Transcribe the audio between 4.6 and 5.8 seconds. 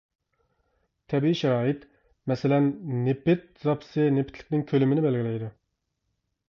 كۆلىمىنى بەلگىلەيدۇ.